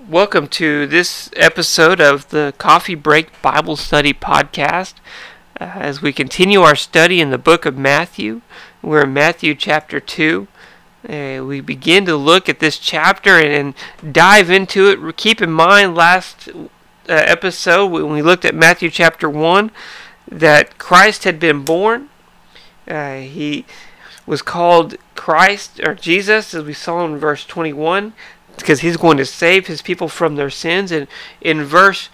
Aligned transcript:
Welcome 0.00 0.48
to 0.48 0.88
this 0.88 1.30
episode 1.36 2.00
of 2.00 2.28
the 2.30 2.52
Coffee 2.58 2.96
Break 2.96 3.40
Bible 3.40 3.76
Study 3.76 4.12
Podcast. 4.12 4.94
Uh, 5.60 5.70
as 5.76 6.02
we 6.02 6.12
continue 6.12 6.62
our 6.62 6.74
study 6.74 7.20
in 7.20 7.30
the 7.30 7.38
book 7.38 7.64
of 7.64 7.78
Matthew, 7.78 8.40
we're 8.82 9.04
in 9.04 9.12
Matthew 9.12 9.54
chapter 9.54 10.00
2. 10.00 10.48
Uh, 11.08 11.44
we 11.44 11.60
begin 11.60 12.04
to 12.06 12.16
look 12.16 12.48
at 12.48 12.58
this 12.58 12.76
chapter 12.78 13.38
and, 13.38 13.74
and 14.02 14.12
dive 14.12 14.50
into 14.50 14.88
it. 14.88 15.16
Keep 15.16 15.40
in 15.40 15.52
mind, 15.52 15.94
last 15.94 16.48
uh, 16.48 16.62
episode, 17.06 17.86
when 17.86 18.10
we 18.10 18.20
looked 18.20 18.44
at 18.44 18.54
Matthew 18.54 18.90
chapter 18.90 19.30
1, 19.30 19.70
that 20.26 20.76
Christ 20.76 21.22
had 21.22 21.38
been 21.38 21.62
born. 21.62 22.08
Uh, 22.88 23.18
he 23.18 23.64
was 24.26 24.42
called 24.42 24.96
Christ 25.14 25.78
or 25.80 25.94
Jesus, 25.94 26.52
as 26.52 26.64
we 26.64 26.74
saw 26.74 27.04
in 27.04 27.16
verse 27.16 27.46
21 27.46 28.12
because 28.56 28.80
he's 28.80 28.96
going 28.96 29.16
to 29.16 29.26
save 29.26 29.66
his 29.66 29.82
people 29.82 30.08
from 30.08 30.36
their 30.36 30.50
sins. 30.50 30.92
And 30.92 31.06
in 31.40 31.64
verse 31.64 32.08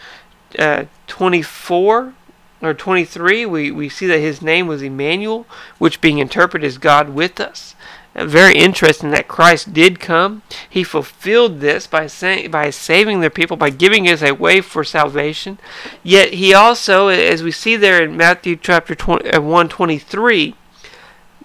uh, 0.58 0.84
24 1.06 2.14
or 2.62 2.74
23, 2.74 3.46
we, 3.46 3.70
we 3.70 3.88
see 3.88 4.06
that 4.06 4.18
his 4.18 4.42
name 4.42 4.66
was 4.66 4.82
Emmanuel, 4.82 5.46
which 5.78 6.00
being 6.00 6.18
interpreted 6.18 6.66
is 6.66 6.78
God 6.78 7.10
with 7.10 7.40
us. 7.40 7.74
Uh, 8.14 8.26
very 8.26 8.56
interesting 8.56 9.10
that 9.10 9.28
Christ 9.28 9.72
did 9.72 10.00
come. 10.00 10.42
He 10.68 10.82
fulfilled 10.82 11.60
this 11.60 11.86
by 11.86 12.06
saying, 12.08 12.50
by 12.50 12.70
saving 12.70 13.20
their 13.20 13.30
people, 13.30 13.56
by 13.56 13.70
giving 13.70 14.08
us 14.08 14.20
a 14.20 14.34
way 14.34 14.60
for 14.60 14.82
salvation. 14.82 15.58
Yet 16.02 16.34
he 16.34 16.52
also, 16.52 17.08
as 17.08 17.42
we 17.42 17.52
see 17.52 17.76
there 17.76 18.02
in 18.02 18.16
Matthew 18.16 18.56
chapter 18.56 18.94
20, 18.94 19.30
uh, 19.30 19.40
123, 19.40 20.56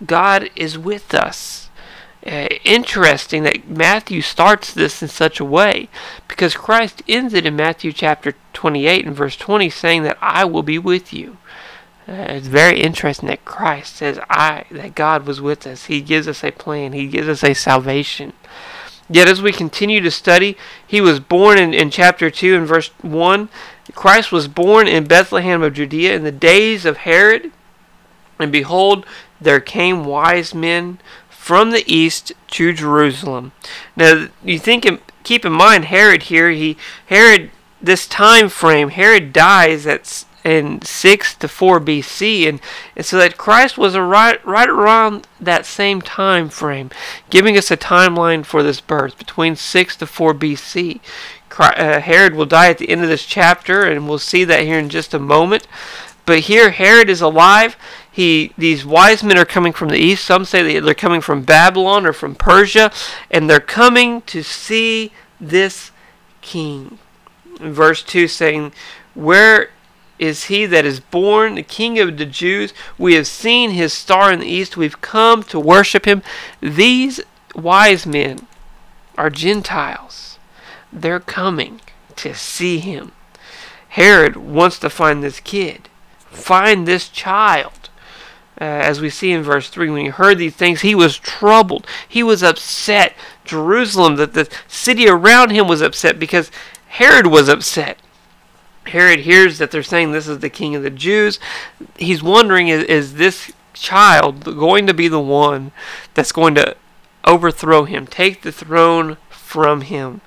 God 0.06 0.50
is 0.56 0.78
with 0.78 1.14
us 1.14 1.65
uh, 2.26 2.48
interesting 2.64 3.44
that 3.44 3.68
Matthew 3.68 4.22
starts 4.22 4.74
this 4.74 5.02
in 5.02 5.08
such 5.08 5.40
a 5.40 5.46
way 5.46 5.90
because 6.28 6.56
Christ 6.56 7.04
ends 7.08 7.34
it 7.34 7.46
in 7.46 7.56
Matthew 7.56 7.92
chapter 7.92 8.34
28 8.54 9.06
and 9.06 9.16
verse 9.16 9.36
20 9.36 9.70
saying 9.70 10.04
that 10.04 10.18
I 10.22 10.46
will 10.46 10.64
be 10.64 10.80
with 10.80 11.14
you. 11.14 11.38
Uh, 12.08 12.14
it's 12.30 12.48
very 12.48 12.82
interesting 12.82 13.30
that 13.30 13.46
Christ 13.46 13.96
says 13.96 14.20
I 14.30 14.66
that 14.72 14.96
God 14.96 15.26
was 15.26 15.42
with 15.42 15.66
us. 15.66 15.86
He 15.86 16.02
gives 16.02 16.28
us 16.28 16.44
a 16.44 16.52
plan. 16.52 16.94
He 16.94 17.08
gives 17.08 17.28
us 17.28 17.44
a 17.44 17.54
salvation. 17.54 18.34
Yet 19.10 19.28
as 19.28 19.42
we 19.42 19.52
continue 19.52 20.02
to 20.02 20.12
study, 20.12 20.58
he 20.86 21.00
was 21.00 21.20
born 21.20 21.60
in, 21.60 21.74
in 21.74 21.92
chapter 21.92 22.32
2 22.32 22.56
and 22.56 22.68
verse 22.68 22.90
1. 23.02 23.50
Christ 23.94 24.32
was 24.32 24.48
born 24.48 24.88
in 24.88 25.06
Bethlehem 25.06 25.62
of 25.62 25.76
Judea 25.76 26.16
in 26.16 26.24
the 26.24 26.32
days 26.32 26.86
of 26.86 26.98
Herod. 26.98 27.52
And 28.40 28.52
behold, 28.52 29.06
there 29.40 29.60
came 29.60 30.06
wise 30.06 30.54
men 30.56 31.00
from 31.46 31.70
the 31.70 31.84
east 31.86 32.32
to 32.48 32.74
Jerusalem. 32.74 33.52
Now, 33.96 34.30
you 34.44 34.58
think, 34.58 34.88
keep 35.24 35.46
in 35.46 35.52
mind 35.52 35.86
Herod 35.86 36.24
here. 36.24 36.50
He 36.50 36.76
Herod 37.06 37.52
this 37.80 38.08
time 38.08 38.50
frame. 38.50 38.90
Herod 38.90 39.32
dies 39.32 39.86
at 39.86 40.26
in 40.44 40.82
six 40.82 41.36
to 41.36 41.48
four 41.48 41.80
B.C. 41.80 42.48
and, 42.48 42.60
and 42.96 43.06
so 43.06 43.20
that 43.20 43.38
Christ 43.38 43.78
was 43.78 43.96
right 43.96 44.44
right 44.44 44.68
around 44.68 45.28
that 45.40 45.68
same 45.68 46.02
time 46.02 46.50
frame, 46.50 46.90
giving 47.30 47.56
us 47.60 47.70
a 47.70 47.78
timeline 47.78 48.44
for 48.44 48.64
this 48.64 48.82
birth 48.82 49.16
between 49.16 49.56
six 49.56 49.96
to 49.98 50.08
four 50.08 50.34
B.C. 50.34 51.00
Uh, 51.60 52.00
Herod 52.00 52.34
will 52.34 52.48
die 52.48 52.70
at 52.70 52.80
the 52.80 52.90
end 52.90 53.04
of 53.04 53.08
this 53.08 53.24
chapter, 53.24 53.84
and 53.84 54.10
we'll 54.10 54.18
see 54.18 54.46
that 54.46 54.64
here 54.64 54.80
in 54.80 54.90
just 54.90 55.14
a 55.14 55.20
moment. 55.20 55.68
But 56.26 56.40
here, 56.40 56.72
Herod 56.72 57.08
is 57.08 57.22
alive 57.22 57.78
he 58.16 58.54
these 58.58 58.86
wise 58.86 59.26
men 59.26 59.38
are 59.38 59.44
coming 59.44 59.74
from 59.74 59.90
the 59.90 59.98
east. 59.98 60.24
Some 60.24 60.46
say 60.46 60.80
they're 60.80 60.94
coming 60.94 61.20
from 61.20 61.44
Babylon 61.44 62.06
or 62.06 62.14
from 62.14 62.34
Persia, 62.34 62.90
and 63.30 63.50
they're 63.50 63.60
coming 63.60 64.22
to 64.22 64.42
see 64.42 65.12
this 65.42 65.92
king. 66.40 66.98
In 67.60 67.74
verse 67.74 68.02
2 68.02 68.30
saying, 68.30 68.72
Where 69.16 69.72
is 70.18 70.46
he 70.46 70.66
that 70.66 70.86
is 70.86 71.02
born, 71.02 71.56
the 71.56 71.62
king 71.62 72.00
of 72.00 72.18
the 72.18 72.26
Jews? 72.26 72.74
We 72.98 73.16
have 73.16 73.28
seen 73.28 73.72
his 73.72 73.92
star 73.92 74.32
in 74.32 74.40
the 74.40 74.48
east. 74.48 74.78
We've 74.78 75.02
come 75.02 75.44
to 75.44 75.60
worship 75.60 76.06
him. 76.06 76.24
These 76.62 77.20
wise 77.54 78.06
men 78.06 78.48
are 79.18 79.30
Gentiles. 79.30 80.40
They're 80.90 81.20
coming 81.20 81.82
to 82.16 82.34
see 82.34 82.80
him. 82.80 83.12
Herod 83.90 84.38
wants 84.38 84.80
to 84.80 84.90
find 84.90 85.22
this 85.22 85.42
kid, 85.42 85.90
find 86.30 86.88
this 86.88 87.10
child. 87.10 87.85
Uh, 88.60 88.64
as 88.64 89.02
we 89.02 89.10
see 89.10 89.32
in 89.32 89.44
verse 89.44 89.70
3, 89.70 89.90
when 89.90 90.06
he 90.06 90.10
heard 90.10 90.38
these 90.38 90.56
things, 90.56 90.82
he 90.82 90.96
was 90.96 91.18
troubled. 91.18 91.86
He 92.08 92.24
was 92.24 92.42
upset. 92.42 93.14
Jerusalem, 93.44 94.16
that 94.16 94.34
the 94.34 94.50
city 94.68 95.08
around 95.08 95.52
him 95.52 95.68
was 95.68 95.82
upset 95.82 96.18
because 96.18 96.50
Herod 96.88 97.28
was 97.28 97.50
upset. 97.50 97.98
Herod 98.88 99.22
hears 99.22 99.58
that 99.58 99.72
they're 99.72 99.84
saying 99.84 100.12
this 100.12 100.28
is 100.28 100.40
the 100.40 100.50
king 100.50 100.76
of 100.76 100.84
the 100.84 100.90
Jews. 100.90 101.40
He's 101.98 102.24
wondering 102.24 102.68
is, 102.68 102.84
is 102.84 103.16
this 103.16 103.52
child 103.74 104.44
going 104.44 104.88
to 104.88 104.94
be 104.94 105.08
the 105.08 105.20
one 105.20 105.72
that's 106.14 106.32
going 106.32 106.56
to 106.56 106.76
overthrow 107.26 107.84
him, 107.84 108.08
take 108.08 108.42
the 108.42 108.52
throne 108.52 109.18
from 109.30 109.82
him? 109.82 110.22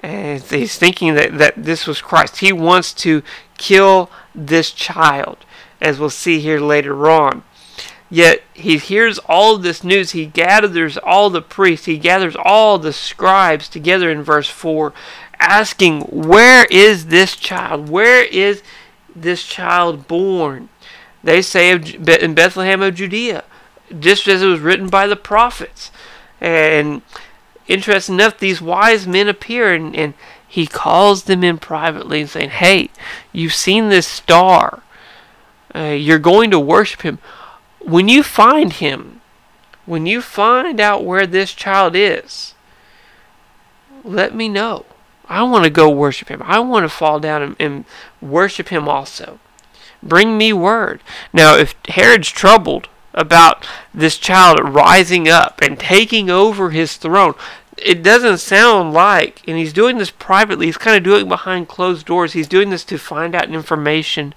And 0.00 0.42
he's 0.42 0.78
thinking 0.78 1.14
that, 1.14 1.38
that 1.38 1.54
this 1.56 1.86
was 1.86 2.02
Christ. 2.02 2.36
He 2.36 2.52
wants 2.52 2.92
to 2.94 3.22
kill 3.56 4.10
this 4.34 4.70
child, 4.70 5.38
as 5.80 5.98
we'll 5.98 6.10
see 6.10 6.40
here 6.40 6.60
later 6.60 7.08
on. 7.08 7.42
Yet 8.10 8.42
he 8.52 8.78
hears 8.78 9.18
all 9.20 9.56
this 9.58 9.82
news. 9.82 10.12
He 10.12 10.26
gathers 10.26 10.98
all 10.98 11.30
the 11.30 11.42
priests, 11.42 11.86
he 11.86 11.98
gathers 11.98 12.36
all 12.36 12.78
the 12.78 12.92
scribes 12.92 13.68
together 13.68 14.10
in 14.10 14.22
verse 14.22 14.48
4, 14.48 14.92
asking, 15.38 16.02
Where 16.02 16.66
is 16.70 17.06
this 17.06 17.36
child? 17.36 17.88
Where 17.88 18.24
is 18.24 18.62
this 19.14 19.44
child 19.44 20.06
born? 20.06 20.68
They 21.22 21.40
say 21.40 21.72
in 21.72 22.34
Bethlehem 22.34 22.82
of 22.82 22.94
Judea, 22.94 23.44
just 23.98 24.28
as 24.28 24.42
it 24.42 24.46
was 24.46 24.60
written 24.60 24.88
by 24.88 25.06
the 25.06 25.16
prophets. 25.16 25.90
And 26.40 27.00
interesting 27.66 28.16
enough, 28.16 28.38
these 28.38 28.60
wise 28.60 29.06
men 29.06 29.28
appear 29.28 29.72
and, 29.72 29.96
and 29.96 30.12
he 30.46 30.66
calls 30.66 31.24
them 31.24 31.42
in 31.42 31.58
privately 31.58 32.20
and 32.20 32.30
saying, 32.30 32.50
Hey, 32.50 32.90
you've 33.32 33.54
seen 33.54 33.88
this 33.88 34.06
star. 34.06 34.82
Uh, 35.74 35.96
you're 35.98 36.20
going 36.20 36.52
to 36.52 36.60
worship 36.60 37.02
him 37.02 37.18
when 37.84 38.08
you 38.08 38.22
find 38.22 38.74
him, 38.74 39.20
when 39.86 40.06
you 40.06 40.22
find 40.22 40.80
out 40.80 41.04
where 41.04 41.26
this 41.26 41.52
child 41.52 41.94
is, 41.94 42.54
let 44.02 44.34
me 44.34 44.48
know. 44.48 44.86
I 45.26 45.42
want 45.42 45.64
to 45.64 45.70
go 45.70 45.88
worship 45.88 46.28
him. 46.28 46.42
I 46.44 46.58
want 46.60 46.84
to 46.84 46.88
fall 46.88 47.18
down 47.20 47.42
and, 47.42 47.56
and, 47.58 47.84
worship 48.20 48.68
him 48.68 48.88
also. 48.88 49.38
Bring 50.02 50.36
me 50.36 50.52
word. 50.52 51.00
Now, 51.32 51.56
if 51.56 51.74
Herod's 51.88 52.30
troubled 52.30 52.88
about 53.14 53.66
this 53.92 54.18
child 54.18 54.58
rising 54.62 55.28
up 55.28 55.60
and 55.62 55.78
taking 55.78 56.28
over 56.28 56.70
his 56.70 56.96
throne, 56.96 57.34
it 57.78 58.02
doesn't 58.02 58.38
sound 58.38 58.92
like, 58.92 59.42
and 59.48 59.56
he's 59.56 59.72
doing 59.72 59.98
this 59.98 60.10
privately, 60.10 60.66
he's 60.66 60.76
kind 60.76 60.96
of 60.96 61.02
doing 61.02 61.26
it 61.26 61.28
behind 61.28 61.68
closed 61.68 62.06
doors. 62.06 62.34
He's 62.34 62.48
doing 62.48 62.70
this 62.70 62.84
to 62.84 62.98
find 62.98 63.34
out 63.34 63.50
information 63.50 64.34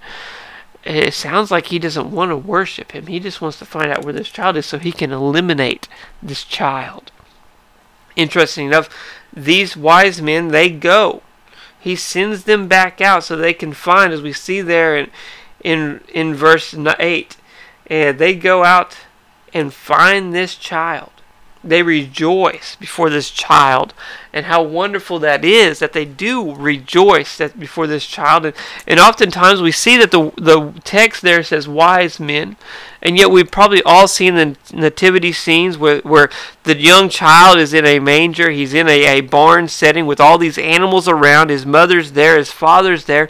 it 0.88 1.14
sounds 1.14 1.52
like 1.52 1.68
he 1.68 1.80
doesn't 1.80 2.12
want 2.12 2.31
to 2.31 2.38
worship 2.38 2.94
him. 2.94 3.08
He 3.08 3.20
just 3.20 3.42
wants 3.42 3.59
to 3.59 3.66
find 3.66 3.92
out 3.92 4.06
where 4.06 4.14
this 4.14 4.30
child 4.30 4.56
is 4.56 4.66
so 4.66 4.80
he 4.80 4.92
can 4.92 5.12
eliminate 5.12 5.88
this 6.24 6.44
child. 6.44 7.12
Interesting 8.16 8.68
enough, 8.68 8.90
these 9.34 9.76
wise 9.76 10.22
men, 10.22 10.47
they 10.50 10.70
go. 10.70 11.22
He 11.80 11.96
sends 11.96 12.46
them 12.46 12.68
back 12.68 13.02
out 13.02 13.24
so 13.24 13.36
they 13.36 13.53
can 13.53 13.74
find, 13.74 14.14
as 14.14 14.22
we 14.22 14.34
see 14.34 14.62
there 14.62 14.97
in, 14.97 15.12
in, 15.64 16.02
in 16.14 16.34
verse 16.34 16.74
8, 16.74 17.38
and 17.88 18.18
they 18.18 18.34
go 18.34 18.64
out 18.64 18.97
and 19.53 19.74
find 19.74 20.34
this 20.34 20.56
child 20.56 21.12
they 21.69 21.83
rejoice 21.83 22.75
before 22.75 23.09
this 23.09 23.29
child. 23.29 23.94
And 24.33 24.45
how 24.45 24.61
wonderful 24.61 25.17
that 25.19 25.44
is 25.44 25.79
that 25.79 25.94
they 25.94 26.05
do 26.05 26.55
rejoice 26.55 27.37
that 27.37 27.59
before 27.59 27.87
this 27.87 28.05
child. 28.05 28.46
And, 28.46 28.55
and 28.85 28.99
oftentimes 28.99 29.61
we 29.61 29.72
see 29.72 29.97
that 29.97 30.11
the 30.11 30.31
the 30.37 30.73
text 30.84 31.22
there 31.22 31.43
says 31.43 31.67
wise 31.67 32.19
men. 32.19 32.55
And 33.02 33.17
yet 33.17 33.31
we've 33.31 33.49
probably 33.49 33.81
all 33.84 34.08
seen 34.08 34.35
the 34.35 34.55
nativity 34.73 35.31
scenes 35.31 35.78
where, 35.78 35.99
where 36.02 36.29
the 36.64 36.78
young 36.78 37.09
child 37.09 37.58
is 37.58 37.73
in 37.73 37.85
a 37.85 37.99
manger. 37.99 38.49
He's 38.49 38.73
in 38.73 38.87
a, 38.87 39.20
a 39.20 39.22
barn 39.22 39.67
setting 39.67 40.05
with 40.05 40.20
all 40.20 40.37
these 40.37 40.58
animals 40.58 41.08
around. 41.08 41.49
His 41.49 41.66
mother's 41.66 42.13
there. 42.13 42.37
His 42.37 42.52
father's 42.52 43.05
there. 43.05 43.29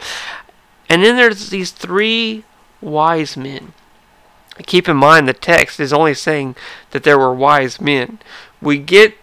And 0.90 1.04
then 1.04 1.16
there's 1.16 1.50
these 1.50 1.72
three 1.72 2.44
wise 2.82 3.36
men 3.36 3.74
keep 4.66 4.90
in 4.90 4.98
mind 4.98 5.28
the 5.28 5.34
text 5.34 5.80
is 5.80 5.94
only 5.94 6.14
saying 6.14 6.56
that 6.92 7.04
there 7.04 7.20
were 7.20 7.34
wise 7.34 7.80
men. 7.80 8.20
We 8.62 8.78
get 8.78 9.16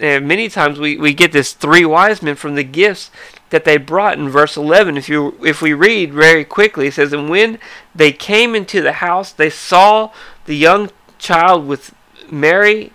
uh, 0.00 0.20
many 0.20 0.48
times 0.48 0.78
we, 0.78 0.96
we 0.96 1.14
get 1.14 1.32
this 1.32 1.52
three 1.52 1.84
wise 1.84 2.22
men 2.22 2.34
from 2.34 2.54
the 2.54 2.64
gifts 2.64 3.10
that 3.50 3.64
they 3.64 3.76
brought 3.76 4.18
in 4.18 4.28
verse 4.28 4.56
11 4.56 4.96
if 4.96 5.08
you 5.08 5.38
if 5.44 5.60
we 5.60 5.74
read 5.74 6.12
very 6.12 6.44
quickly 6.44 6.86
it 6.86 6.94
says 6.94 7.12
and 7.12 7.28
when 7.28 7.58
they 7.94 8.10
came 8.10 8.54
into 8.54 8.80
the 8.80 8.94
house 8.94 9.30
they 9.30 9.50
saw 9.50 10.10
the 10.46 10.56
young 10.56 10.90
child 11.18 11.68
with 11.68 11.94
Mary 12.30 12.92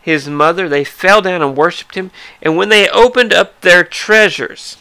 his 0.00 0.28
mother, 0.28 0.68
they 0.68 0.84
fell 0.84 1.20
down 1.20 1.42
and 1.42 1.56
worshipped 1.56 1.94
him. 1.94 2.10
And 2.40 2.56
when 2.56 2.68
they 2.68 2.88
opened 2.88 3.32
up 3.32 3.60
their 3.60 3.84
treasures, 3.84 4.78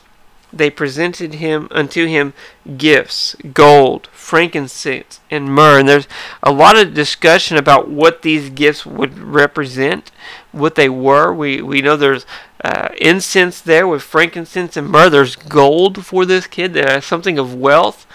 they 0.52 0.70
presented 0.70 1.36
him 1.36 1.68
unto 1.72 2.06
him 2.06 2.34
gifts, 2.78 3.36
gold, 3.54 4.08
frankincense, 4.12 5.20
and 5.30 5.54
myrrh. 5.54 5.80
And 5.80 5.90
there's 5.90 6.08
a 6.42 6.52
lot 6.52 6.78
of 6.78 6.94
discussion 6.94 7.58
about 7.58 7.88
what 7.90 8.22
these 8.22 8.50
gifts 8.50 8.86
would 8.86 9.18
represent, 9.18 10.12
what 10.52 10.76
they 10.76 10.90
were. 10.90 11.34
We 11.34 11.62
we 11.62 11.82
know 11.82 11.96
there's 11.96 12.26
uh, 12.64 12.90
incense 12.98 13.62
there 13.62 13.88
with 13.88 14.02
frankincense 14.02 14.76
and 14.76 14.90
myrrh. 14.90 15.10
There's 15.10 15.36
gold 15.36 16.06
for 16.06 16.26
this 16.26 16.48
kid. 16.48 16.74
There's 16.74 17.06
something 17.06 17.38
of 17.38 17.54
wealth. 17.54 18.08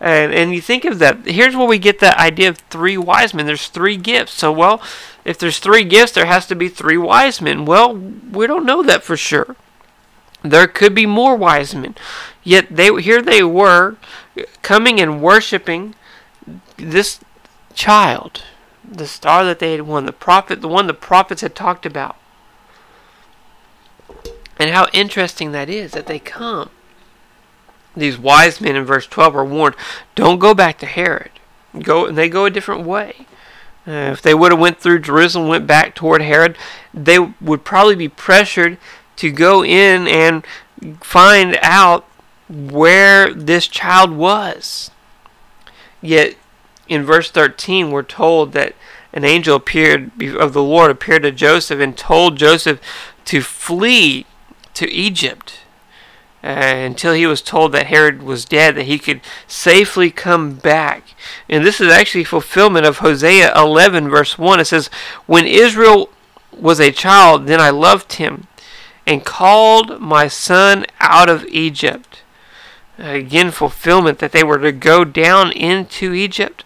And 0.00 0.32
and 0.32 0.54
you 0.54 0.60
think 0.60 0.84
of 0.84 0.98
that. 1.00 1.26
Here's 1.26 1.56
where 1.56 1.68
we 1.68 1.78
get 1.78 1.98
that 1.98 2.18
idea 2.18 2.48
of 2.48 2.58
three 2.70 2.96
wise 2.96 3.34
men. 3.34 3.46
There's 3.46 3.68
three 3.68 3.96
gifts. 3.96 4.32
So 4.32 4.50
well, 4.50 4.80
if 5.24 5.38
there's 5.38 5.58
three 5.58 5.84
gifts, 5.84 6.12
there 6.12 6.26
has 6.26 6.46
to 6.46 6.54
be 6.54 6.68
three 6.68 6.96
wise 6.96 7.40
men. 7.40 7.66
Well, 7.66 7.94
we 7.94 8.46
don't 8.46 8.64
know 8.64 8.82
that 8.82 9.02
for 9.02 9.16
sure. 9.16 9.56
There 10.42 10.66
could 10.66 10.94
be 10.94 11.06
more 11.06 11.36
wise 11.36 11.74
men. 11.74 11.94
Yet 12.42 12.68
they 12.70 12.94
here 13.02 13.20
they 13.20 13.42
were 13.42 13.96
coming 14.62 15.00
and 15.00 15.22
worshiping 15.22 15.94
this 16.76 17.20
child, 17.74 18.42
the 18.84 19.06
star 19.06 19.44
that 19.44 19.58
they 19.58 19.72
had 19.72 19.82
won, 19.82 20.06
the 20.06 20.12
prophet, 20.12 20.60
the 20.60 20.68
one 20.68 20.86
the 20.86 20.94
prophets 20.94 21.42
had 21.42 21.54
talked 21.54 21.84
about. 21.84 22.16
And 24.58 24.70
how 24.70 24.88
interesting 24.92 25.52
that 25.52 25.68
is 25.70 25.92
that 25.92 26.06
they 26.06 26.18
come. 26.18 26.70
These 27.96 28.18
wise 28.18 28.60
men 28.60 28.76
in 28.76 28.84
verse 28.84 29.06
12 29.06 29.36
are 29.36 29.44
warned, 29.44 29.74
don't 30.14 30.38
go 30.38 30.54
back 30.54 30.78
to 30.78 30.86
Herod. 30.86 31.30
Go 31.82 32.06
and 32.06 32.16
they 32.16 32.28
go 32.28 32.44
a 32.44 32.50
different 32.50 32.86
way. 32.86 33.26
Uh, 33.86 34.12
if 34.12 34.20
they 34.20 34.34
would 34.34 34.52
have 34.52 34.60
went 34.60 34.78
through 34.78 34.98
Jerusalem, 35.00 35.48
went 35.48 35.66
back 35.66 35.94
toward 35.94 36.22
Herod, 36.22 36.56
they 36.92 37.18
would 37.18 37.64
probably 37.64 37.94
be 37.94 38.08
pressured 38.08 38.76
to 39.20 39.30
go 39.30 39.62
in 39.62 40.08
and 40.08 40.44
find 41.02 41.58
out 41.62 42.06
where 42.48 43.34
this 43.34 43.68
child 43.68 44.12
was. 44.12 44.90
Yet 46.00 46.36
in 46.88 47.04
verse 47.04 47.30
13, 47.30 47.90
we're 47.90 48.02
told 48.02 48.52
that 48.52 48.74
an 49.12 49.24
angel 49.24 49.56
appeared 49.56 50.10
of 50.22 50.54
the 50.54 50.62
Lord 50.62 50.90
appeared 50.90 51.22
to 51.24 51.32
Joseph 51.32 51.80
and 51.80 51.96
told 51.96 52.36
Joseph 52.36 52.80
to 53.26 53.42
flee 53.42 54.24
to 54.72 54.90
Egypt 54.90 55.60
uh, 56.42 56.46
until 56.46 57.12
he 57.12 57.26
was 57.26 57.42
told 57.42 57.72
that 57.72 57.88
Herod 57.88 58.22
was 58.22 58.46
dead, 58.46 58.76
that 58.76 58.84
he 58.84 58.98
could 58.98 59.20
safely 59.46 60.10
come 60.10 60.54
back. 60.54 61.14
And 61.46 61.66
this 61.66 61.78
is 61.78 61.92
actually 61.92 62.24
fulfillment 62.24 62.86
of 62.86 62.98
Hosea 62.98 63.52
11, 63.54 64.08
verse 64.08 64.38
1. 64.38 64.60
It 64.60 64.64
says, 64.64 64.86
When 65.26 65.46
Israel 65.46 66.08
was 66.58 66.80
a 66.80 66.92
child, 66.92 67.46
then 67.46 67.60
I 67.60 67.68
loved 67.68 68.14
him 68.14 68.46
and 69.06 69.24
called 69.24 70.00
my 70.00 70.28
son 70.28 70.86
out 71.00 71.28
of 71.28 71.44
Egypt. 71.46 72.22
Again, 72.98 73.50
fulfillment 73.50 74.18
that 74.18 74.32
they 74.32 74.44
were 74.44 74.58
to 74.58 74.72
go 74.72 75.04
down 75.04 75.52
into 75.52 76.12
Egypt. 76.12 76.64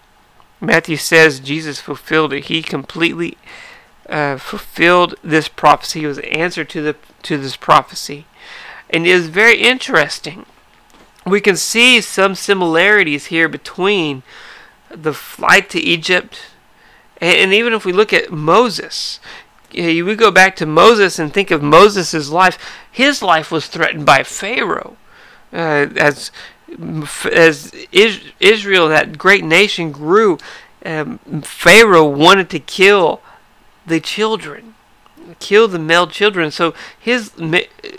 Matthew 0.61 0.97
says 0.97 1.41
Jesus 1.41 1.81
fulfilled 1.81 2.33
it. 2.33 2.47
He 2.47 2.63
completely 2.63 3.37
uh, 4.09 4.37
fulfilled 4.37 5.15
this 5.23 5.49
prophecy. 5.49 6.01
He 6.01 6.07
was 6.07 6.17
the 6.17 6.33
answer 6.33 6.65
to 6.65 6.83
the 6.83 6.97
to 7.23 7.39
this 7.39 7.57
prophecy, 7.57 8.27
and 8.91 9.07
it 9.07 9.11
is 9.11 9.29
very 9.29 9.59
interesting. 9.59 10.45
We 11.27 11.41
can 11.41 11.57
see 11.57 12.01
some 12.01 12.35
similarities 12.35 13.27
here 13.27 13.49
between 13.49 14.23
the 14.91 15.15
flight 15.15 15.71
to 15.71 15.81
Egypt, 15.81 16.39
and, 17.21 17.37
and 17.37 17.55
even 17.55 17.73
if 17.73 17.85
we 17.85 17.93
look 17.93 18.13
at 18.13 18.31
Moses, 18.31 19.21
we 19.75 20.15
go 20.15 20.31
back 20.31 20.56
to 20.56 20.67
Moses 20.67 21.19
and 21.19 21.32
think 21.32 21.50
of 21.50 21.62
Moses' 21.62 22.31
life. 22.31 22.59
His 22.91 23.23
life 23.23 23.50
was 23.50 23.67
threatened 23.67 24.06
by 24.06 24.23
Pharaoh. 24.23 24.97
Uh, 25.53 25.88
as 25.97 26.31
as 27.31 27.73
Israel, 28.41 28.88
that 28.88 29.17
great 29.17 29.44
nation, 29.44 29.93
grew, 29.93 30.38
um, 30.85 31.19
Pharaoh 31.43 32.09
wanted 32.09 32.50
to 32.50 32.59
kill 32.59 33.21
the 33.87 34.00
children, 34.00 34.74
kill 35.41 35.69
the 35.69 35.79
male 35.79 36.06
children. 36.06 36.50
So 36.50 36.75
his 36.99 37.32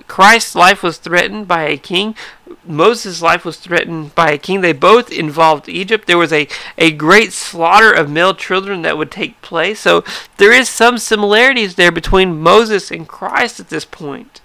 Christ's 0.08 0.56
life 0.56 0.84
was 0.84 0.98
threatened 0.98 1.48
by 1.48 1.64
a 1.64 1.78
king. 1.78 2.16
Moses' 2.64 3.22
life 3.22 3.46
was 3.46 3.58
threatened 3.58 4.16
by 4.16 4.32
a 4.32 4.38
king. 4.38 4.62
They 4.62 4.74
both 4.74 5.12
involved 5.12 5.70
Egypt. 5.70 6.08
There 6.08 6.18
was 6.18 6.34
a, 6.34 6.48
a 6.78 6.92
great 6.92 7.34
slaughter 7.34 7.92
of 7.92 8.10
male 8.10 8.34
children 8.34 8.82
that 8.82 8.98
would 8.98 9.12
take 9.12 9.42
place. 9.42 9.80
So 9.80 10.04
there 10.38 10.52
is 10.52 10.70
some 10.70 10.98
similarities 10.98 11.76
there 11.76 11.92
between 11.92 12.42
Moses 12.42 12.92
and 12.92 13.08
Christ 13.08 13.60
at 13.60 13.70
this 13.70 13.86
point. 13.86 14.42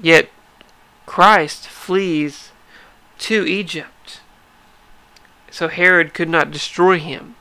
Yet 0.00 0.28
Christ 1.06 1.66
flees 1.66 2.50
to 3.20 3.46
Egypt. 3.46 4.20
So 5.50 5.68
Herod 5.68 6.14
could 6.14 6.28
not 6.28 6.50
destroy 6.50 6.98
him. 6.98 7.34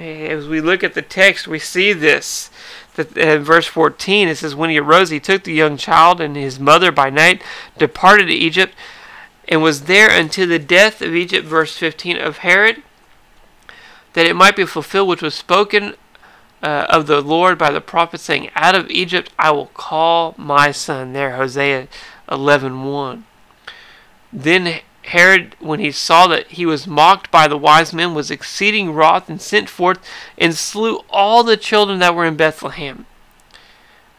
As 0.00 0.48
we 0.48 0.62
look 0.62 0.82
at 0.82 0.94
the 0.94 1.02
text, 1.02 1.46
we 1.46 1.58
see 1.58 1.92
this. 1.92 2.50
In 3.16 3.44
verse 3.44 3.66
14 3.66 4.28
it 4.28 4.38
says, 4.38 4.54
When 4.54 4.70
he 4.70 4.78
arose, 4.78 5.10
he 5.10 5.20
took 5.20 5.44
the 5.44 5.52
young 5.52 5.76
child 5.76 6.20
and 6.20 6.36
his 6.36 6.58
mother 6.58 6.90
by 6.90 7.10
night, 7.10 7.42
departed 7.76 8.26
to 8.26 8.32
Egypt, 8.32 8.74
and 9.46 9.62
was 9.62 9.82
there 9.84 10.10
until 10.10 10.48
the 10.48 10.58
death 10.58 11.02
of 11.02 11.14
Egypt, 11.14 11.46
verse 11.46 11.76
15, 11.76 12.16
of 12.16 12.38
Herod, 12.38 12.82
that 14.14 14.26
it 14.26 14.36
might 14.36 14.56
be 14.56 14.64
fulfilled 14.64 15.08
which 15.08 15.22
was 15.22 15.34
spoken 15.34 15.94
uh, 16.62 16.86
of 16.88 17.06
the 17.06 17.20
Lord 17.20 17.58
by 17.58 17.70
the 17.70 17.80
prophet, 17.80 18.20
saying, 18.20 18.50
Out 18.54 18.74
of 18.74 18.90
Egypt 18.90 19.30
I 19.38 19.50
will 19.50 19.66
call 19.66 20.34
my 20.38 20.72
son. 20.72 21.12
There, 21.12 21.36
Hosea 21.36 21.88
11.1. 22.28 23.22
Then 24.32 24.80
Herod, 25.10 25.56
when 25.58 25.80
he 25.80 25.90
saw 25.90 26.28
that 26.28 26.46
he 26.48 26.64
was 26.64 26.86
mocked 26.86 27.32
by 27.32 27.48
the 27.48 27.58
wise 27.58 27.92
men, 27.92 28.14
was 28.14 28.30
exceeding 28.30 28.94
wroth 28.94 29.28
and 29.28 29.42
sent 29.42 29.68
forth 29.68 29.98
and 30.38 30.54
slew 30.54 31.00
all 31.10 31.42
the 31.42 31.56
children 31.56 31.98
that 31.98 32.14
were 32.14 32.24
in 32.24 32.36
Bethlehem, 32.36 33.06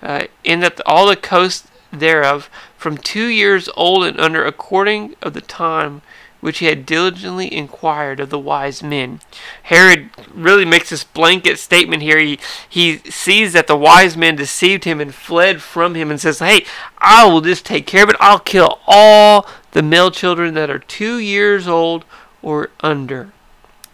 uh, 0.01 0.23
and 0.43 0.61
that 0.61 0.81
all 0.85 1.07
the 1.07 1.15
coast 1.15 1.67
thereof, 1.93 2.49
from 2.77 2.97
two 2.97 3.27
years 3.27 3.69
old 3.77 4.03
and 4.03 4.19
under, 4.19 4.43
according 4.43 5.15
of 5.21 5.33
the 5.33 5.39
time 5.39 6.01
which 6.41 6.57
he 6.57 6.65
had 6.65 6.85
diligently 6.85 7.51
inquired 7.53 8.19
of 8.19 8.29
the 8.29 8.39
wise 8.39 8.83
men. 8.83 9.21
Herod 9.63 10.09
really 10.33 10.65
makes 10.65 10.89
this 10.89 11.03
blanket 11.03 11.59
statement 11.59 12.01
here. 12.01 12.19
He, 12.19 12.39
he 12.67 12.97
sees 12.97 13.53
that 13.53 13.67
the 13.67 13.77
wise 13.77 14.17
men 14.17 14.35
deceived 14.35 14.83
him 14.83 14.99
and 14.99 15.13
fled 15.13 15.61
from 15.61 15.95
him 15.95 16.11
and 16.11 16.19
says, 16.19 16.39
Hey, 16.39 16.65
I 16.97 17.25
will 17.25 17.41
just 17.41 17.65
take 17.65 17.88
care 17.88 18.03
of 18.03 18.09
it. 18.09 18.17
I'll 18.19 18.39
kill 18.39 18.79
all 18.85 19.47
the 19.71 19.83
male 19.83 20.11
children 20.11 20.53
that 20.55 20.69
are 20.69 20.79
two 20.79 21.17
years 21.17 21.67
old 21.67 22.03
or 22.41 22.71
under. 22.81 23.31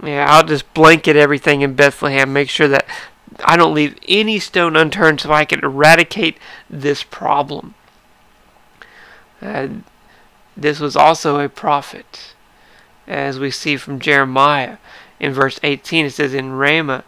Yeah, 0.04 0.26
I'll 0.30 0.46
just 0.46 0.74
blanket 0.74 1.16
everything 1.16 1.62
in 1.62 1.74
Bethlehem, 1.74 2.32
make 2.32 2.50
sure 2.50 2.68
that 2.68 2.86
I 3.44 3.58
don't 3.58 3.74
leave 3.74 3.98
any 4.08 4.40
stone 4.40 4.76
unturned 4.76 5.22
so 5.22 5.32
I 5.32 5.46
can 5.46 5.64
eradicate 5.64 6.38
this 6.70 7.04
problem. 7.04 7.76
Uh, 9.42 9.68
this 10.56 10.80
was 10.80 10.96
also 10.96 11.40
a 11.40 11.50
prophet, 11.50 12.34
as 13.08 13.40
we 13.40 13.52
see 13.52 13.78
from 13.78 14.00
Jeremiah. 14.00 14.78
In 15.20 15.34
verse 15.34 15.60
18, 15.64 16.06
it 16.06 16.12
says, 16.12 16.34
In 16.34 16.54
Ramah 16.54 17.04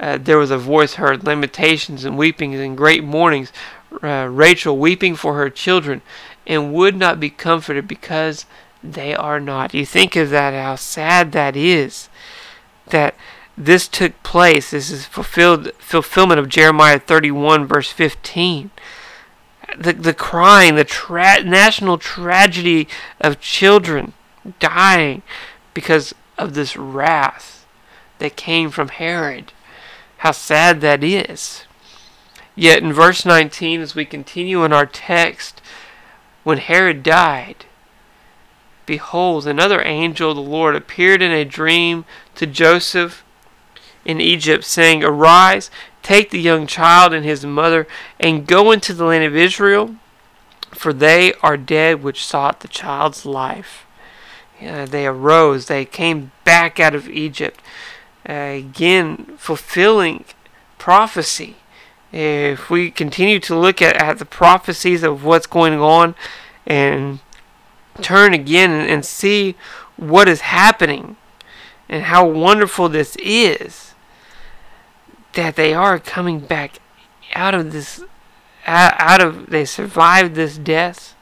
uh, 0.00 0.18
there 0.18 0.38
was 0.38 0.50
a 0.50 0.58
voice 0.58 0.94
heard, 0.94 1.24
lamentations 1.24 2.04
and 2.04 2.18
weepings 2.18 2.58
and 2.58 2.76
great 2.76 3.04
mournings, 3.04 3.52
uh, 4.02 4.28
Rachel 4.30 4.78
weeping 4.78 5.14
for 5.14 5.34
her 5.34 5.50
children, 5.50 6.02
and 6.46 6.72
would 6.72 6.96
not 6.96 7.20
be 7.20 7.30
comforted 7.30 7.86
because 7.86 8.46
they 8.82 9.14
are 9.14 9.38
not. 9.38 9.74
You 9.74 9.86
think 9.86 10.16
of 10.16 10.30
that, 10.30 10.54
how 10.54 10.74
sad 10.74 11.32
that 11.32 11.54
is. 11.54 12.08
That 12.88 13.14
this 13.56 13.86
took 13.86 14.20
place. 14.24 14.72
This 14.72 14.90
is 14.90 15.04
fulfilled 15.06 15.70
fulfillment 15.78 16.40
of 16.40 16.48
Jeremiah 16.48 16.98
31 16.98 17.66
verse 17.66 17.92
15 17.92 18.70
the, 19.76 19.92
the 19.92 20.14
crying, 20.14 20.74
the 20.74 20.84
tra- 20.84 21.42
national 21.42 21.98
tragedy 21.98 22.88
of 23.20 23.40
children 23.40 24.12
dying 24.58 25.22
because 25.74 26.14
of 26.38 26.54
this 26.54 26.76
wrath 26.76 27.66
that 28.18 28.36
came 28.36 28.70
from 28.70 28.88
Herod. 28.88 29.52
How 30.18 30.32
sad 30.32 30.80
that 30.80 31.02
is. 31.02 31.64
Yet 32.54 32.82
in 32.82 32.92
verse 32.92 33.24
19, 33.24 33.80
as 33.80 33.94
we 33.94 34.04
continue 34.04 34.64
in 34.64 34.72
our 34.72 34.86
text, 34.86 35.60
when 36.44 36.58
Herod 36.58 37.02
died, 37.02 37.64
behold, 38.84 39.46
another 39.46 39.82
angel 39.82 40.30
of 40.30 40.36
the 40.36 40.42
Lord 40.42 40.76
appeared 40.76 41.22
in 41.22 41.32
a 41.32 41.44
dream 41.44 42.04
to 42.34 42.46
Joseph 42.46 43.24
in 44.04 44.20
Egypt, 44.20 44.64
saying, 44.64 45.02
Arise, 45.02 45.70
Take 46.02 46.30
the 46.30 46.40
young 46.40 46.66
child 46.66 47.12
and 47.14 47.24
his 47.24 47.46
mother, 47.46 47.86
and 48.18 48.46
go 48.46 48.72
into 48.72 48.92
the 48.92 49.04
land 49.04 49.24
of 49.24 49.36
Israel, 49.36 49.96
for 50.70 50.92
they 50.92 51.32
are 51.34 51.56
dead 51.56 52.02
which 52.02 52.24
sought 52.24 52.60
the 52.60 52.68
child's 52.68 53.24
life. 53.24 53.86
Uh, 54.64 54.86
they 54.86 55.06
arose, 55.06 55.66
they 55.66 55.84
came 55.84 56.32
back 56.44 56.78
out 56.78 56.94
of 56.94 57.08
Egypt, 57.08 57.60
uh, 58.28 58.32
again 58.32 59.34
fulfilling 59.36 60.24
prophecy. 60.78 61.56
If 62.12 62.68
we 62.68 62.90
continue 62.90 63.40
to 63.40 63.58
look 63.58 63.80
at, 63.80 63.96
at 63.96 64.18
the 64.18 64.24
prophecies 64.24 65.02
of 65.02 65.24
what's 65.24 65.46
going 65.46 65.80
on 65.80 66.14
and 66.66 67.20
turn 68.00 68.34
again 68.34 68.70
and, 68.70 68.88
and 68.88 69.04
see 69.04 69.54
what 69.96 70.28
is 70.28 70.42
happening 70.42 71.16
and 71.88 72.04
how 72.04 72.26
wonderful 72.26 72.88
this 72.88 73.16
is, 73.16 73.94
that 75.32 75.56
they 75.56 75.72
are 75.72 75.98
coming 75.98 76.40
back 76.40 76.78
out 77.34 77.54
of 77.54 77.72
this, 77.72 78.04
out 78.66 79.22
of, 79.22 79.48
they 79.50 79.64
survived 79.64 80.34
this 80.34 80.58
death, 80.58 81.14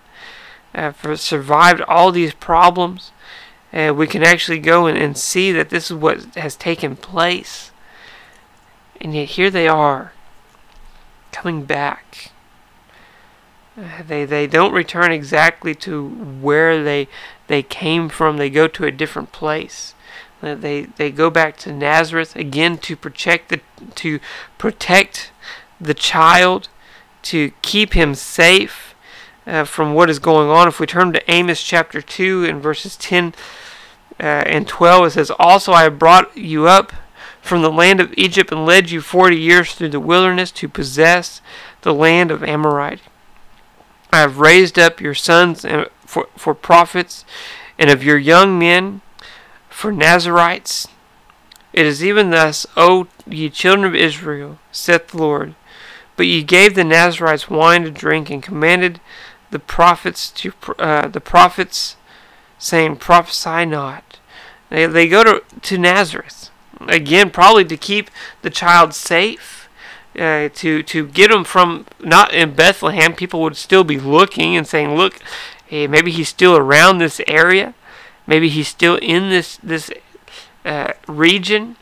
for 0.73 1.17
survived 1.17 1.81
all 1.83 2.13
these 2.13 2.35
problems. 2.35 3.13
And 3.73 3.97
we 3.97 4.07
can 4.07 4.23
actually 4.23 4.59
go 4.59 4.87
and, 4.87 4.99
and 4.99 5.17
see 5.17 5.53
that 5.53 5.71
this 5.71 5.91
is 5.91 5.97
what 5.97 6.35
has 6.35 6.57
taken 6.57 6.97
place. 6.97 7.71
And 9.01 9.15
yet 9.15 9.31
here 9.31 9.51
they 9.51 9.69
are, 9.69 10.13
coming 11.33 11.65
back. 11.65 12.33
They 14.07 14.25
they 14.25 14.47
don't 14.47 14.73
return 14.73 15.13
exactly 15.13 15.75
to 15.77 16.09
where 16.09 16.83
they 16.83 17.09
they 17.47 17.63
came 17.63 18.09
from. 18.09 18.37
They 18.37 18.51
go 18.51 18.67
to 18.69 18.85
a 18.85 18.91
different 18.91 19.33
place. 19.33 19.95
They 20.43 20.83
they 20.83 21.11
go 21.11 21.31
back 21.31 21.57
to 21.59 21.73
Nazareth 21.73 22.35
again 22.37 22.79
to 22.79 22.97
protect 22.97 23.49
the 23.49 23.61
to 23.95 24.19
protect 24.59 25.31
the 25.81 25.95
child, 25.95 26.69
to 27.23 27.53
keep 27.63 27.95
him 27.95 28.15
safe 28.15 28.90
uh, 29.47 29.65
from 29.65 29.95
what 29.95 30.11
is 30.11 30.19
going 30.19 30.49
on. 30.49 30.69
If 30.69 30.81
we 30.81 30.87
turn 30.87 31.13
to 31.13 31.31
Amos 31.31 31.63
chapter 31.63 32.01
two 32.03 32.45
and 32.45 32.63
verses 32.63 32.97
ten 32.97 33.35
uh, 34.19 34.45
and 34.47 34.67
twelve, 34.69 35.07
it 35.07 35.11
says, 35.11 35.31
"Also 35.39 35.73
I 35.73 35.85
have 35.85 35.99
brought 35.99 36.37
you 36.37 36.67
up." 36.67 36.93
From 37.43 37.63
the 37.63 37.73
land 37.73 38.01
of 38.01 38.13
Egypt 38.19 38.53
and 38.53 38.67
led 38.67 38.91
you 38.91 39.01
forty 39.01 39.39
years 39.39 39.73
through 39.73 39.89
the 39.89 39.99
wilderness 39.99 40.51
to 40.53 40.69
possess 40.69 41.41
the 41.81 41.95
land 41.95 42.31
of 42.31 42.45
Amorite. 42.45 43.01
I 44.13 44.19
have 44.19 44.41
raised 44.41 44.79
up 44.79 45.01
your 45.01 45.15
sons 45.15 45.65
uh, 45.65 45.87
for, 46.05 46.29
for 46.37 46.55
prophets, 46.55 47.25
and 47.79 47.89
of 47.89 48.05
your 48.05 48.19
young 48.19 48.59
men 48.59 49.01
for 49.71 49.91
Nazarites. 49.91 50.87
It 51.73 51.87
is 51.87 52.05
even 52.05 52.29
thus, 52.29 52.67
O 52.77 53.07
ye 53.27 53.49
children 53.49 53.87
of 53.87 53.95
Israel, 53.95 54.59
saith 54.71 55.09
the 55.09 55.19
Lord. 55.19 55.55
But 56.17 56.27
ye 56.27 56.43
gave 56.43 56.75
the 56.75 56.85
Nazarites 56.85 57.49
wine 57.49 57.85
to 57.85 57.91
drink, 57.91 58.29
and 58.29 58.43
commanded 58.43 59.01
the 59.51 59.59
prophets 59.59 60.31
to 60.31 60.53
uh, 60.79 61.09
the 61.09 61.21
prophets, 61.21 61.97
saying, 62.59 62.97
Prophesy 62.97 63.67
not. 63.67 64.19
They, 64.69 64.87
they 64.87 65.09
go 65.09 65.25
to, 65.25 65.43
to 65.63 65.79
Nazareth 65.79 66.51
again, 66.89 67.31
probably 67.31 67.65
to 67.65 67.77
keep 67.77 68.11
the 68.43 68.51
child 68.51 68.95
safe. 68.95 69.69
Uh, 70.19 70.49
to 70.49 70.83
to 70.83 71.07
get 71.07 71.31
him 71.31 71.45
from 71.45 71.87
not 72.01 72.35
in 72.35 72.53
Bethlehem, 72.53 73.15
people 73.15 73.41
would 73.43 73.57
still 73.57 73.85
be 73.85 73.99
looking 73.99 74.57
and 74.57 74.67
saying, 74.67 74.97
"Look, 74.97 75.21
hey, 75.67 75.87
maybe 75.87 76.11
he's 76.11 76.29
still 76.29 76.57
around 76.57 76.99
this 76.99 77.21
area, 77.29 77.75
maybe 78.27 78.49
he's 78.49 78.67
still 78.67 78.97
in 78.97 79.31
this 79.31 79.57
this 79.59 79.89
uh, 80.65 80.95
region." 81.07 81.77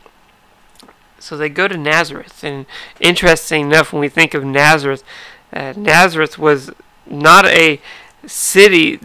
So 1.17 1.37
they 1.37 1.49
go 1.49 1.67
to 1.67 1.75
Nazareth, 1.75 2.43
and 2.43 2.67
interesting 2.99 3.65
enough, 3.65 3.91
when 3.91 3.99
we 3.99 4.09
think 4.09 4.35
of 4.35 4.45
Nazareth, 4.45 5.03
uh, 5.51 5.73
Nazareth 5.75 6.37
was 6.37 6.69
not 7.09 7.45
a 7.45 7.81
city 8.25 8.99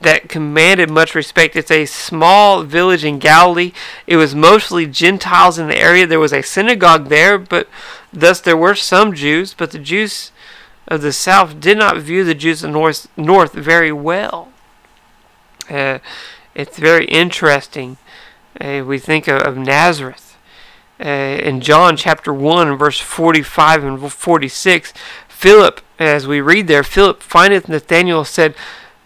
that 0.00 0.28
commanded 0.28 0.90
much 0.90 1.14
respect. 1.14 1.56
It's 1.56 1.70
a 1.70 1.86
small 1.86 2.62
village 2.62 3.04
in 3.04 3.18
Galilee. 3.18 3.72
It 4.06 4.16
was 4.16 4.34
mostly 4.34 4.86
Gentiles 4.86 5.58
in 5.58 5.66
the 5.68 5.78
area. 5.78 6.06
There 6.06 6.20
was 6.20 6.32
a 6.32 6.42
synagogue 6.42 7.08
there, 7.08 7.38
but 7.38 7.68
thus 8.12 8.40
there 8.40 8.56
were 8.56 8.74
some 8.74 9.12
Jews, 9.12 9.54
but 9.54 9.72
the 9.72 9.78
Jews 9.78 10.30
of 10.86 11.02
the 11.02 11.12
south 11.12 11.60
did 11.60 11.78
not 11.78 11.98
view 11.98 12.24
the 12.24 12.34
Jews 12.34 12.62
of 12.62 12.68
the 12.68 12.78
north, 12.78 13.08
north 13.16 13.52
very 13.52 13.92
well. 13.92 14.48
Uh, 15.68 15.98
it's 16.54 16.78
very 16.78 17.04
interesting. 17.06 17.98
Uh, 18.60 18.82
we 18.86 18.98
think 18.98 19.28
of, 19.28 19.42
of 19.42 19.56
Nazareth. 19.56 20.36
Uh, 21.00 21.08
in 21.08 21.60
John 21.60 21.96
chapter 21.96 22.32
1, 22.32 22.76
verse 22.76 22.98
45 22.98 23.84
and 23.84 24.12
46, 24.12 24.92
Philip, 25.28 25.80
as 25.98 26.26
we 26.26 26.40
read 26.40 26.68
there, 26.68 26.82
Philip 26.82 27.22
findeth 27.22 27.68
Nathanael 27.68 28.24
said, 28.24 28.54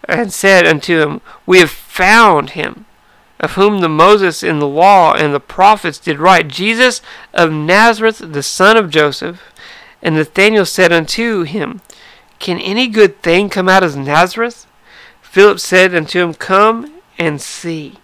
and 0.05 0.31
said 0.31 0.67
unto 0.67 0.99
him, 0.99 1.21
We 1.45 1.59
have 1.59 1.71
found 1.71 2.51
him, 2.51 2.85
of 3.39 3.53
whom 3.53 3.81
the 3.81 3.89
Moses 3.89 4.43
in 4.43 4.59
the 4.59 4.67
law 4.67 5.13
and 5.13 5.33
the 5.33 5.39
prophets 5.39 5.97
did 5.97 6.19
write, 6.19 6.47
Jesus 6.47 7.01
of 7.33 7.51
Nazareth, 7.51 8.19
the 8.19 8.43
son 8.43 8.77
of 8.77 8.89
Joseph. 8.89 9.41
And 10.01 10.15
Nathanael 10.15 10.65
said 10.65 10.91
unto 10.91 11.43
him, 11.43 11.81
Can 12.39 12.59
any 12.59 12.87
good 12.87 13.21
thing 13.21 13.49
come 13.49 13.69
out 13.69 13.83
of 13.83 13.95
Nazareth? 13.95 14.67
Philip 15.21 15.59
said 15.59 15.95
unto 15.95 16.21
him, 16.21 16.33
Come 16.33 17.01
and 17.17 17.41
see. 17.41 17.95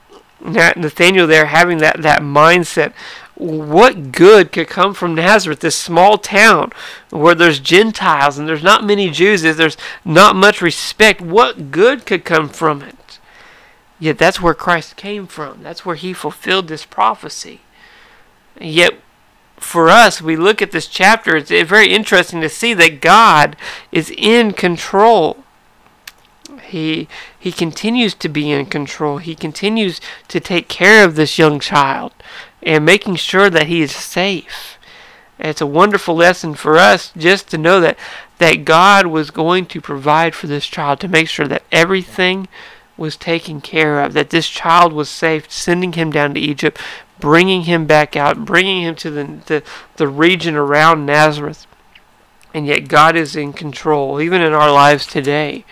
Nathanael 0.42 1.28
there 1.28 1.48
having 1.48 1.80
that, 1.80 2.02
that 2.02 2.22
mindset 2.22 2.94
what 3.40 4.12
good 4.12 4.52
could 4.52 4.68
come 4.68 4.94
from 4.94 5.16
Nazareth, 5.16 5.62
this 5.62 5.76
small 5.76 6.18
town 6.18 6.72
where 7.10 7.34
there's 7.34 7.60
Gentiles 7.60 8.38
and 8.38 8.48
there's 8.48 8.62
not 8.62 8.84
many 8.84 9.10
Jews, 9.10 9.42
there's 9.42 9.78
not 10.04 10.36
much 10.36 10.62
respect? 10.62 11.22
What 11.22 11.72
good 11.72 12.06
could 12.06 12.26
come 12.26 12.50
from 12.50 12.82
it? 12.82 13.20
Yet 13.98 14.18
that's 14.18 14.42
where 14.42 14.54
Christ 14.54 14.98
came 14.98 15.26
from. 15.26 15.64
That's 15.64 15.86
where 15.86 15.96
he 15.96 16.14
fulfilled 16.14 16.68
this 16.68 16.86
prophecy. 16.86 17.62
yet 18.60 18.94
for 19.56 19.90
us, 19.90 20.22
we 20.22 20.36
look 20.36 20.62
at 20.62 20.72
this 20.72 20.88
chapter, 20.88 21.36
it's 21.36 21.50
very 21.50 21.92
interesting 21.92 22.40
to 22.42 22.50
see 22.50 22.74
that 22.76 23.02
God 23.02 23.56
is 23.92 24.12
in 24.18 24.54
control. 24.54 25.44
He 26.68 27.08
he 27.38 27.52
continues 27.52 28.14
to 28.16 28.30
be 28.30 28.52
in 28.52 28.66
control. 28.66 29.18
He 29.18 29.36
continues 29.36 30.00
to 30.28 30.40
take 30.40 30.68
care 30.68 31.04
of 31.06 31.16
this 31.16 31.38
young 31.38 31.60
child 31.60 32.14
and 32.62 32.86
making 32.86 33.16
sure 33.16 33.50
that 33.50 33.68
he 33.68 33.82
is 33.82 33.96
safe. 33.96 34.78
it's 35.38 35.62
a 35.62 35.66
wonderful 35.66 36.16
lesson 36.16 36.54
for 36.54 36.78
us 36.78 37.14
just 37.18 37.48
to 37.50 37.58
know 37.58 37.80
that 37.80 37.98
that 38.40 38.66
God 38.66 39.08
was 39.08 39.32
going 39.32 39.66
to 39.68 39.82
provide 39.82 40.34
for 40.34 40.48
this 40.48 40.66
child 40.66 41.00
to 41.00 41.08
make 41.08 41.28
sure 41.28 41.48
that 41.48 41.64
everything 41.72 42.48
was 42.98 43.16
taken 43.16 43.62
care 43.62 44.02
of, 44.02 44.14
that 44.14 44.30
this 44.30 44.50
child 44.50 44.94
was 44.94 45.10
safe, 45.10 45.52
sending 45.52 45.94
him 45.94 46.12
down 46.12 46.34
to 46.34 46.40
Egypt, 46.40 46.80
bringing 47.20 47.64
him 47.64 47.86
back 47.86 48.16
out, 48.16 48.46
bringing 48.46 48.84
him 48.84 48.96
to 48.96 49.10
the, 49.10 49.24
the, 49.46 49.64
the 49.96 50.08
region 50.08 50.56
around 50.56 51.06
Nazareth. 51.06 51.66
And 52.54 52.66
yet 52.66 52.88
God 52.88 53.16
is 53.16 53.36
in 53.36 53.54
control, 53.54 54.20
even 54.20 54.42
in 54.42 54.54
our 54.54 54.72
lives 54.72 55.06
today. 55.06 55.66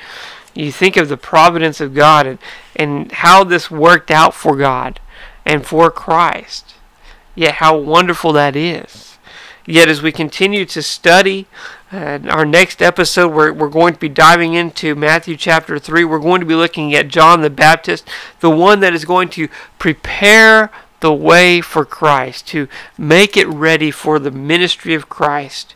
You 0.58 0.72
think 0.72 0.98
of 0.98 1.08
the 1.08 1.18
providence 1.18 1.80
of 1.80 1.94
God 1.94 2.26
and, 2.26 2.40
and 2.76 3.12
how 3.12 3.44
this 3.44 3.70
worked 3.70 4.10
out 4.10 4.34
for 4.34 4.56
God 4.56 5.00
and 5.46 5.64
for 5.64 5.92
Christ. 5.92 6.74
Yet 7.36 7.56
how 7.56 7.78
wonderful 7.78 8.34
that 8.34 8.56
is. 8.56 9.18
Yet 9.68 9.88
as 9.88 10.02
we 10.02 10.12
continue 10.12 10.66
to 10.66 10.82
study 10.82 11.46
uh, 11.92 12.20
our 12.30 12.46
next 12.46 12.82
episode, 12.82 13.34
we're, 13.34 13.54
we're 13.54 13.70
going 13.70 13.94
to 13.94 14.00
be 14.00 14.10
diving 14.10 14.56
into 14.56 14.96
Matthew 14.96 15.38
chapter 15.38 15.78
3. 15.78 16.04
We're 16.06 16.20
going 16.20 16.40
to 16.40 16.48
be 16.48 16.56
looking 16.56 16.96
at 16.96 17.10
John 17.10 17.42
the 17.42 17.50
Baptist, 17.52 18.10
the 18.40 18.50
one 18.50 18.80
that 18.80 18.96
is 18.96 19.06
going 19.06 19.30
to 19.30 19.50
prepare 19.78 20.72
the 21.02 21.14
way 21.14 21.62
for 21.62 21.86
Christ, 21.86 22.48
to 22.48 22.68
make 22.98 23.38
it 23.38 23.48
ready 23.48 23.92
for 23.92 24.18
the 24.18 24.32
ministry 24.32 24.96
of 24.96 25.10
Christ 25.10 25.76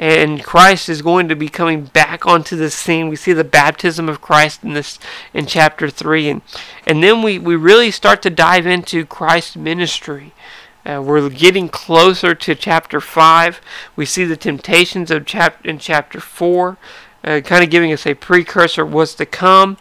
and 0.00 0.42
Christ 0.42 0.88
is 0.88 1.02
going 1.02 1.28
to 1.28 1.36
be 1.36 1.50
coming 1.50 1.84
back 1.84 2.24
onto 2.24 2.56
the 2.56 2.70
scene. 2.70 3.10
We 3.10 3.16
see 3.16 3.34
the 3.34 3.44
baptism 3.44 4.08
of 4.08 4.22
Christ 4.22 4.64
in 4.64 4.72
this 4.72 4.98
in 5.34 5.44
chapter 5.44 5.90
three, 5.90 6.30
and 6.30 6.40
and 6.86 7.02
then 7.02 7.22
we 7.22 7.38
we 7.38 7.54
really 7.54 7.90
start 7.90 8.22
to 8.22 8.30
dive 8.30 8.66
into 8.66 9.04
Christ's 9.04 9.56
ministry. 9.56 10.32
Uh, 10.86 11.02
we're 11.04 11.28
getting 11.28 11.68
closer 11.68 12.34
to 12.34 12.54
chapter 12.54 12.98
five. 12.98 13.60
We 13.94 14.06
see 14.06 14.24
the 14.24 14.38
temptations 14.38 15.10
of 15.10 15.26
chapter 15.26 15.68
in 15.68 15.78
chapter 15.78 16.18
four. 16.18 16.78
Uh, 17.22 17.42
kind 17.42 17.62
of 17.62 17.68
giving 17.68 17.92
us 17.92 18.06
a 18.06 18.14
precursor 18.14 18.84
of 18.84 18.94
what's 18.94 19.14
to 19.14 19.26
come. 19.26 19.76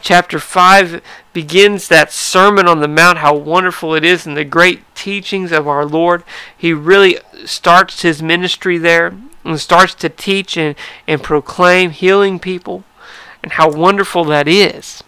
Chapter 0.00 0.38
5 0.38 1.02
begins 1.32 1.88
that 1.88 2.12
Sermon 2.12 2.68
on 2.68 2.78
the 2.78 2.86
Mount, 2.86 3.18
how 3.18 3.34
wonderful 3.34 3.96
it 3.96 4.04
is, 4.04 4.28
and 4.28 4.36
the 4.36 4.44
great 4.44 4.84
teachings 4.94 5.50
of 5.50 5.66
our 5.66 5.84
Lord. 5.84 6.22
He 6.56 6.72
really 6.72 7.18
starts 7.46 8.02
his 8.02 8.22
ministry 8.22 8.78
there 8.78 9.12
and 9.44 9.60
starts 9.60 9.94
to 9.94 10.08
teach 10.08 10.56
and, 10.56 10.74
and 11.06 11.22
proclaim 11.22 11.90
healing 11.90 12.38
people 12.38 12.84
and 13.42 13.52
how 13.52 13.70
wonderful 13.70 14.24
that 14.24 14.48
is. 14.48 15.04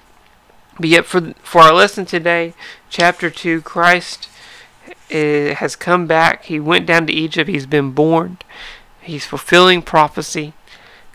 But 0.78 0.90
yet, 0.90 1.06
for, 1.06 1.32
for 1.42 1.62
our 1.62 1.72
lesson 1.72 2.04
today, 2.04 2.52
chapter 2.90 3.30
2, 3.30 3.62
Christ 3.62 4.28
uh, 5.10 5.54
has 5.54 5.74
come 5.74 6.06
back. 6.06 6.44
He 6.44 6.60
went 6.60 6.84
down 6.86 7.06
to 7.06 7.12
Egypt. 7.12 7.48
He's 7.48 7.66
been 7.66 7.92
born. 7.92 8.38
He's 9.00 9.24
fulfilling 9.24 9.80
prophecy. 9.82 10.52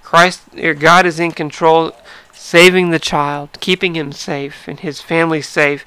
Christ, 0.01 0.41
er, 0.57 0.73
God 0.73 1.05
is 1.05 1.19
in 1.19 1.31
control, 1.31 1.91
saving 2.33 2.89
the 2.89 2.99
child, 2.99 3.49
keeping 3.59 3.95
him 3.95 4.11
safe 4.11 4.67
and 4.67 4.79
his 4.79 4.99
family 4.99 5.43
safe, 5.43 5.85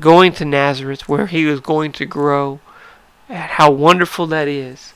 going 0.00 0.32
to 0.32 0.44
Nazareth 0.44 1.08
where 1.08 1.28
he 1.28 1.46
was 1.46 1.60
going 1.60 1.92
to 1.92 2.04
grow. 2.04 2.60
And 3.28 3.38
how 3.38 3.70
wonderful 3.70 4.26
that 4.26 4.48
is 4.48 4.92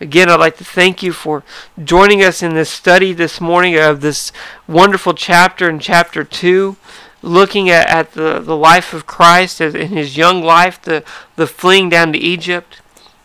Again, 0.00 0.30
I'd 0.30 0.40
like 0.40 0.56
to 0.56 0.64
thank 0.64 1.02
you 1.02 1.12
for 1.12 1.44
joining 1.82 2.22
us 2.22 2.42
in 2.42 2.54
this 2.54 2.70
study 2.70 3.12
this 3.12 3.38
morning 3.38 3.76
of 3.76 4.00
this 4.00 4.32
wonderful 4.66 5.12
chapter 5.12 5.68
in 5.68 5.78
chapter 5.78 6.24
2, 6.24 6.76
looking 7.20 7.68
at, 7.68 7.86
at 7.86 8.12
the, 8.12 8.40
the 8.40 8.56
life 8.56 8.94
of 8.94 9.06
Christ 9.06 9.60
in 9.60 9.74
his 9.74 10.16
young 10.16 10.42
life, 10.42 10.80
the, 10.80 11.04
the 11.36 11.46
fleeing 11.46 11.90
down 11.90 12.14
to 12.14 12.18
Egypt. 12.18 12.80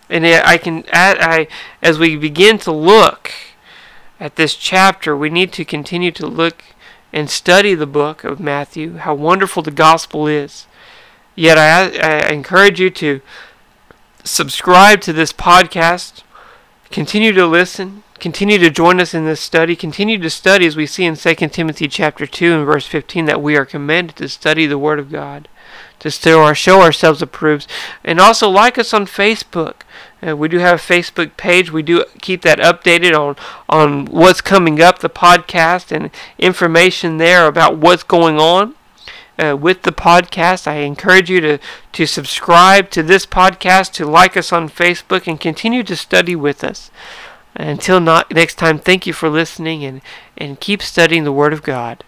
And 0.10 0.26
I 0.26 0.58
can, 0.58 0.84
I, 0.92 1.48
as 1.82 1.98
we 1.98 2.18
begin 2.18 2.58
to 2.60 2.74
look 2.74 3.32
at 4.20 4.36
this 4.36 4.54
chapter, 4.54 5.16
we 5.16 5.30
need 5.30 5.54
to 5.54 5.64
continue 5.64 6.12
to 6.12 6.28
look 6.28 6.62
and 7.14 7.30
study 7.30 7.74
the 7.74 7.88
book 7.88 8.26
of 8.26 8.42
Matthew, 8.42 8.98
how 8.98 9.14
wonderful 9.14 9.64
the 9.64 9.72
gospel 9.72 10.28
is. 10.28 10.68
Yet 11.36 11.58
I, 11.58 11.98
I 12.00 12.30
encourage 12.34 12.82
you 12.82 12.90
to 12.90 13.22
subscribe 14.26 15.00
to 15.02 15.14
this 15.14 15.32
podcast 15.32 16.24
Continue 16.92 17.34
to 17.34 17.46
listen. 17.46 18.04
Continue 18.20 18.58
to 18.60 18.70
join 18.70 19.02
us 19.02 19.14
in 19.14 19.26
this 19.26 19.42
study. 19.42 19.76
Continue 19.76 20.18
to 20.20 20.30
study 20.30 20.66
as 20.66 20.76
we 20.76 20.86
see 20.86 21.04
in 21.04 21.16
2 21.16 21.36
Timothy 21.50 21.88
chapter 21.88 22.26
2 22.26 22.54
and 22.54 22.66
verse 22.66 22.88
15 22.88 23.26
that 23.26 23.42
we 23.42 23.58
are 23.58 23.66
commanded 23.66 24.16
to 24.18 24.30
study 24.30 24.66
the 24.66 24.78
Word 24.78 25.00
of 25.00 25.12
God, 25.12 25.50
to 26.00 26.10
show, 26.10 26.82
ourselves 26.82 27.22
approved. 27.22 27.68
And 28.04 28.20
also 28.20 28.50
like 28.50 28.78
us 28.78 28.94
on 28.94 29.06
Facebook. 29.06 29.82
Uh, 30.26 30.38
we 30.38 30.48
do 30.48 30.60
have 30.60 30.80
a 30.80 30.82
Facebook 30.82 31.36
page. 31.36 31.72
We 31.72 31.84
do 31.84 32.06
keep 32.22 32.42
that 32.44 32.60
updated 32.60 33.14
on, 33.14 33.36
on 33.68 34.06
what's 34.06 34.42
coming 34.42 34.82
up, 34.82 35.00
the 35.00 35.10
podcast, 35.10 35.92
and 35.92 36.10
information 36.40 37.18
there 37.18 37.48
about 37.48 37.78
what's 37.78 38.04
going 38.04 38.40
on 38.40 38.76
uh, 39.38 39.58
with 39.60 39.82
the 39.84 39.92
podcast. 39.92 40.68
I 40.68 40.78
encourage 40.78 41.30
you 41.30 41.42
to, 41.42 41.60
to 41.92 42.06
subscribe 42.06 42.90
to 42.92 43.04
this 43.04 43.26
podcast, 43.26 43.92
to 43.94 44.06
like 44.06 44.38
us 44.38 44.54
on 44.54 44.70
Facebook, 44.70 45.28
and 45.28 45.40
continue 45.40 45.84
to 45.84 45.96
study 45.96 46.36
with 46.36 46.64
us. 46.64 46.90
Until 47.56 48.00
not, 48.00 48.32
next 48.32 48.56
time, 48.56 48.80
thank 48.80 49.06
you 49.06 49.14
for 49.14 49.30
listening 49.30 49.84
and, 49.84 50.02
and 50.38 50.60
keep 50.60 50.82
studying 50.82 51.26
the 51.26 51.32
Word 51.32 51.54
of 51.54 51.64
God. 51.64 52.06